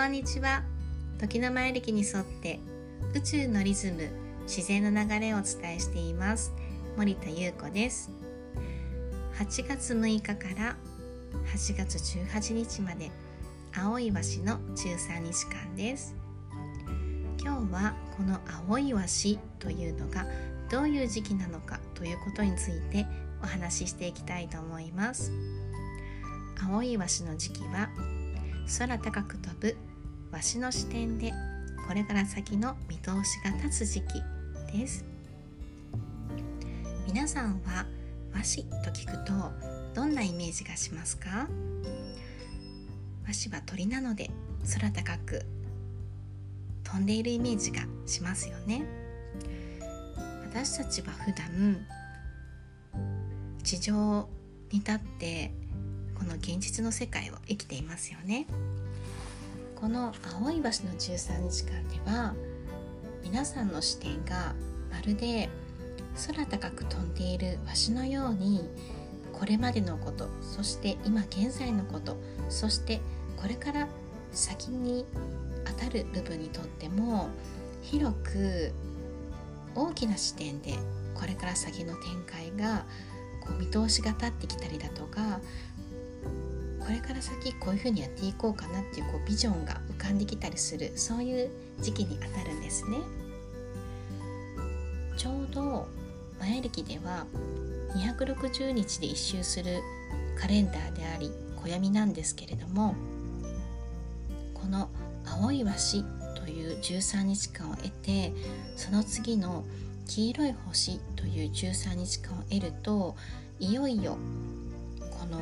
[0.00, 0.62] こんにちは。
[1.18, 2.58] 時の前歴に沿って
[3.14, 4.08] 宇宙のリズム
[4.44, 6.54] 自然の流れをお伝えしています。
[6.96, 8.10] 森田優子です。
[9.38, 10.74] 8月6日から
[11.54, 13.10] 8月18日まで
[13.76, 16.16] 青いわしの13日間です。
[17.38, 18.40] 今日はこの
[18.70, 20.24] 青いわしというのが
[20.70, 23.06] どういう時期なのかということについて
[23.42, 25.30] お話ししていきたいと思います。
[26.66, 27.90] 青いわしの時期は
[28.78, 29.76] 空高く飛ぶ
[30.32, 31.32] わしの視点で
[31.86, 34.22] これから先の見通しが立つ時期
[34.72, 35.04] です。
[37.06, 37.86] 皆さんは
[38.32, 39.32] 和紙と聞くと
[39.94, 41.48] どんなイメージがしますか？
[43.26, 44.30] 和紙は鳥なので
[44.72, 45.42] 空高く
[46.84, 48.84] 飛んでいるイメージがしますよね。
[50.44, 51.86] 私たちは普段
[53.62, 54.28] 地上
[54.70, 55.52] に立って
[56.16, 58.46] この現実の世界を生きていますよね。
[59.80, 62.34] この青い橋の13日間では
[63.22, 64.54] 皆さんの視点が
[64.90, 65.48] まるで
[66.26, 68.68] 空高く飛んでいるわしのように
[69.32, 72.18] これまでのことそして今現在のこと
[72.50, 73.00] そして
[73.38, 73.88] これから
[74.32, 75.06] 先に
[75.64, 77.30] 当たる部分にとっても
[77.80, 78.72] 広く
[79.74, 80.74] 大きな視点で
[81.14, 82.84] これから先の展開が
[83.40, 85.40] こう見通しが立ってきたりだとか
[86.90, 91.48] これから先こういうふうにやっていこうかなっていうこうビジョンが浮かんできたりするそういう
[91.80, 92.96] 時期にあたるんですね。
[95.16, 95.86] ちょうど
[96.40, 97.26] 前歴では
[97.94, 99.80] 260日で一周する
[100.36, 101.30] カレンダーであり
[101.62, 102.96] 暦なんですけれども
[104.52, 104.88] この
[105.24, 108.32] 青い鷲という13日間を得て
[108.74, 109.64] その次の
[110.08, 113.14] 黄色い星という13日間を得ると
[113.60, 114.18] いよいよ
[114.98, 115.38] この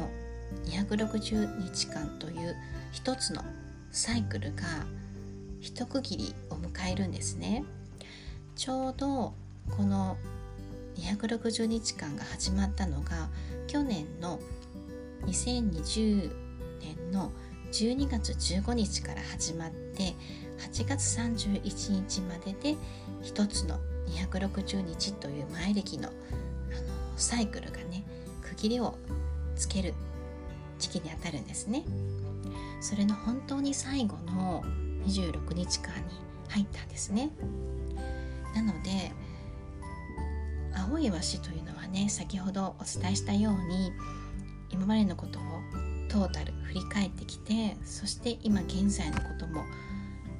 [0.66, 2.56] 260日間という
[2.92, 3.42] 一つの
[3.90, 4.62] サイクルが
[5.60, 7.64] 一区切りを迎えるんですね。
[8.56, 9.34] ちょうど
[9.76, 10.16] この
[10.96, 13.28] 260日間が始まったのが
[13.66, 14.40] 去年の
[15.26, 16.32] 2020
[16.80, 17.30] 年の
[17.72, 20.14] 12月15日から始まって
[20.72, 22.76] 8月31日までで
[23.22, 23.78] 一つの
[24.08, 26.14] 260日という前歴のあの
[27.16, 28.04] サイクルがね
[28.42, 28.96] 区切りを
[29.54, 29.94] つける
[30.78, 31.84] 時期にあたるんですね。
[32.80, 34.62] それの本当に最後の
[35.06, 36.02] 26日間に
[36.48, 37.30] 入ったんですね。
[38.54, 39.12] なので
[40.74, 43.92] 青い鷲というのはね先ほどお伝えしたように
[44.70, 45.42] 今までのことを
[46.08, 49.64] トータル振り返ってきてそして今現在のことも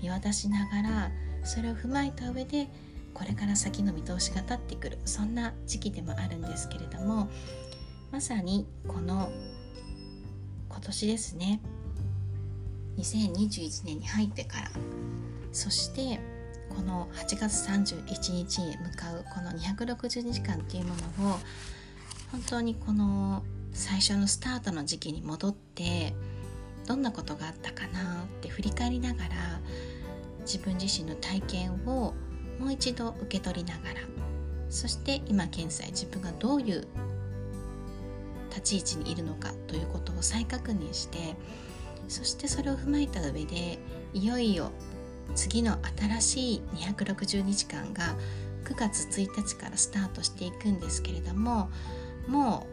[0.00, 1.10] 見渡しながら
[1.44, 2.69] それを踏まえた上で
[3.15, 7.28] これから先の見通しが立ってくるそんな時期でもあるんですけれども
[8.10, 9.31] まさにこの
[10.78, 11.60] 今年ですね。
[12.98, 14.70] 2021年に入ってから。
[15.50, 16.20] そして
[16.68, 21.38] この8月31日へ向かうこの260日間っていうものを
[22.30, 26.14] 本当にこの最初のスタートの時期に戻って
[26.86, 29.30] どんなことがあったかなって振り返りながら
[30.42, 32.14] 自分自身の体験を
[32.60, 34.00] もう一度受け取りながら
[34.70, 36.86] そして今現在自分がどういう
[38.48, 41.36] 立ち位置にいるのかということを再確認して
[42.09, 43.78] そしてそれを踏まえた上で
[44.14, 44.70] いよいよ
[45.34, 48.16] 次の新しい260日間が
[48.64, 51.70] 9月1日からスタートしていくんですけれども
[52.26, 52.66] も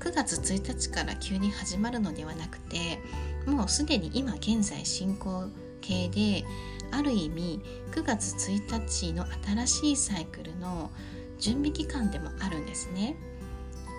[0.00, 2.98] う9月1日から急に始まるのではなくて
[3.46, 5.48] もうすでに今現在進行
[5.80, 6.44] 形で
[6.90, 7.60] ある意味
[7.92, 10.90] 9月1日の新しいサイクルの
[11.38, 13.16] 準備期間でもあるんですね。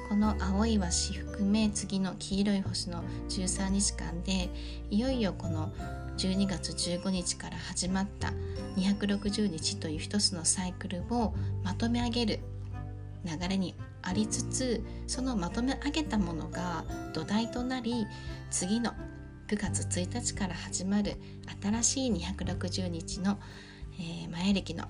[0.07, 4.49] この青い鷲含め次の黄色い星の13日間で
[4.91, 5.71] いよいよこの
[6.17, 8.31] 12月15日から始まった
[8.77, 11.33] 260日という一つのサイクルを
[11.63, 12.39] まとめ上げる
[13.25, 18.05] 流れにありつつそのまとめ上げたものが土台となり
[18.51, 18.91] 次の
[19.47, 21.16] 9月1日から始まる
[21.61, 23.40] 新しい260日の、
[23.99, 24.85] えー、前歴の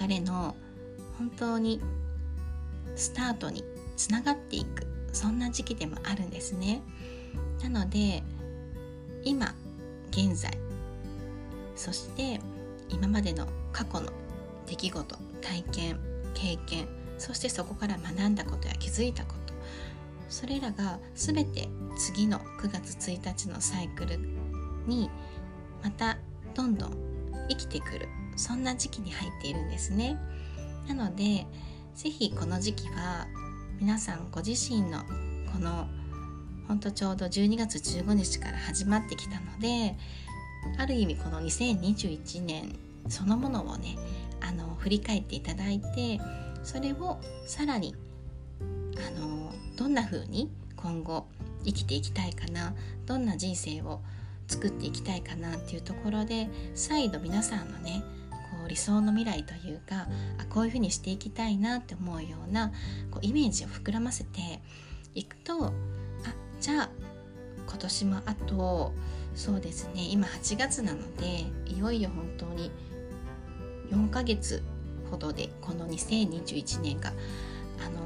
[0.00, 0.56] 流れの
[1.18, 1.80] 本当に
[2.96, 3.62] スタートに
[3.96, 4.86] つながっていく。
[5.12, 6.82] そんな時期でもあるんですね。
[7.62, 8.22] なので
[9.24, 9.54] 今
[10.10, 10.56] 現在
[11.74, 12.40] そして
[12.88, 14.12] 今までの過去の
[14.66, 16.00] 出来事体験
[16.34, 16.86] 経験
[17.18, 19.54] そしてそこから学んだことや気づいたこと
[20.28, 24.18] それらが全て次の9月1日のサイクル
[24.86, 25.10] に
[25.82, 26.18] また
[26.54, 26.92] どんどん
[27.48, 30.18] 生きてくるそんな時期に入っているんですね。
[30.88, 31.46] なので
[31.94, 33.26] 是非この時期は
[33.78, 35.00] 皆さんご自身の
[35.52, 35.86] この
[36.66, 39.96] ほんとちょうど12月15日から始まってきたので
[40.78, 42.74] ある意味この2021年
[43.08, 43.96] そのものをね
[44.40, 46.20] あの振り返っていただいて
[46.64, 47.94] それをさらに
[48.60, 51.26] あのどんな風に今後
[51.64, 52.74] 生きていきたいかな
[53.04, 54.00] どんな人生を
[54.48, 58.02] 作っていきたいかなっていうところで再度皆さんのね
[58.68, 60.06] 理想の未来というか
[60.38, 62.72] あこういうふうにしていきたいなって思うような
[63.10, 64.60] こうイメージを膨らませて
[65.14, 65.72] いくとあ
[66.60, 66.90] じゃあ
[67.66, 68.92] 今年もあと
[69.34, 72.70] そうですね今8月なのでいよいよ本当に
[73.90, 74.62] 4ヶ月
[75.10, 77.10] ほどでこの2021年が
[77.84, 78.00] あの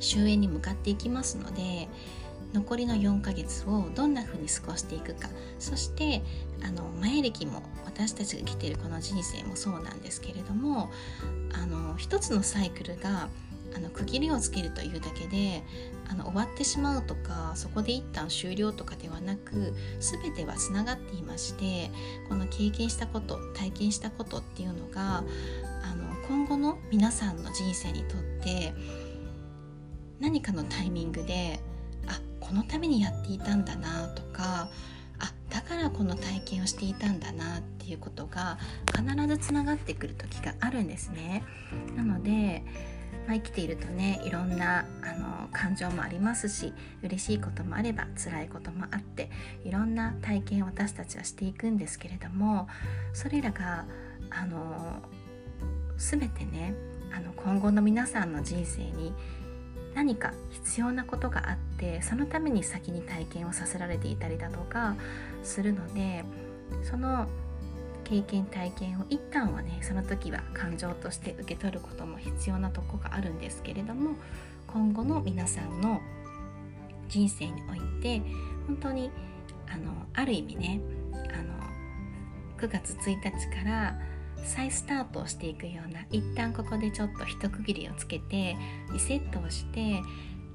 [0.00, 1.88] 終焉に向かっていきますので
[2.52, 5.28] 残りの4ヶ月をどんな風に過ごしていくか。
[5.58, 6.22] そして
[6.62, 10.90] あの前歴も私たちが生きているこの人生もそうなんですけれども
[11.52, 13.28] あの一つのサイクルが
[13.74, 15.62] あの区切りをつけるというだけで
[16.08, 21.90] あの終わってしまうとかそこで一旦終了とかではなく全てはつながっていまして
[22.28, 28.72] この経験したこと体験したことっていうのがあの今後の皆さんの人生にとって
[30.20, 31.60] 何かのタイミングで
[32.48, 34.68] このためにやっていたんだなとか
[35.18, 38.58] あだからこの体験をしていたんだなっていうことが
[38.96, 41.44] 必ずつながってくる時があるんですね。
[41.96, 42.64] なので
[43.26, 46.72] まあ、生きているとねいろんなあの感情もありますし
[47.02, 49.30] 嬉しいこともあれば辛いこともあって
[49.64, 52.68] いろんな体験を私たちはしていくんですけれども
[53.12, 53.84] それらが
[54.30, 55.02] あの
[55.98, 56.74] 全てね
[57.14, 59.12] あの今後の皆さんの人生に
[59.98, 64.94] 何か必要なことがあってそのために先に体験をさせられていたりだとか
[65.42, 66.24] するので
[66.84, 67.26] その
[68.04, 74.12] 経験体験を一旦はねその時は感情として受け取ることも必要なとこがあるんですけれども
[74.68, 76.00] 今後の皆さんの
[77.08, 78.22] 人生において
[78.68, 79.10] 本当に
[79.68, 80.80] あのある意味ね
[81.12, 81.54] あの
[82.56, 83.98] 9月1日から
[84.44, 88.56] 再スタートをしていくような一旦ここでちょっと一区切りをつけて
[88.92, 90.00] リセットをして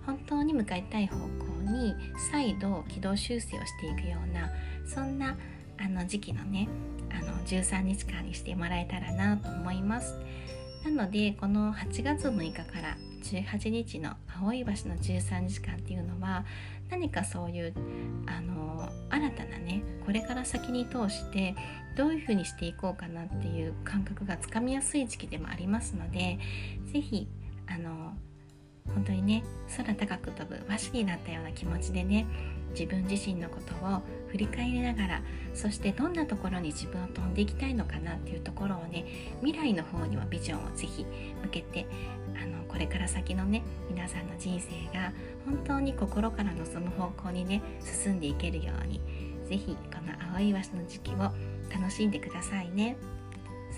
[0.05, 1.27] 本当に向かいたい方向
[1.71, 1.93] に
[2.31, 4.49] 再度軌道修正をしていくような
[4.85, 5.37] そんな
[5.79, 6.67] あの時期のね
[7.11, 10.19] あの13日間にしてもらえたらなと思います。
[10.83, 16.45] なのでこの8月6日から18日の青い橋の13日間っていうのは
[16.89, 17.73] 何かそういう
[18.27, 21.55] あの新たなねこれから先に通して
[21.95, 26.39] どういうふうにしていこうかなっていう感覚がつかみやすい時期でもありますので
[26.91, 27.27] 是非
[27.67, 28.13] あの
[28.93, 29.43] 本当にね
[29.77, 32.25] 空高く飛ぶ和紙になったような気持ちでね
[32.71, 35.21] 自分自身のことを振り返りながら
[35.53, 39.05] そしてどんなところに自分を飛んでいきたいのかなっていうところをね
[39.41, 41.05] 未来の方にはビジョンをぜひ
[41.43, 41.85] 向けて
[42.73, 45.13] これから先のね皆さんの人生が
[45.45, 48.99] 本当に心から望む方向にね進んでいけるように
[49.47, 51.17] 是非この青い鷲の時期を
[51.71, 52.97] 楽しんでくださいね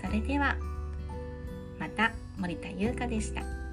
[0.02, 0.56] それでは
[1.78, 3.65] また森田優香でした。